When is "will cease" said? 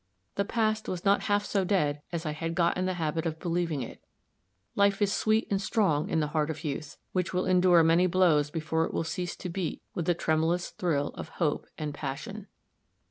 8.95-9.35